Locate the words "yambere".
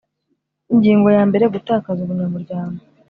1.17-1.45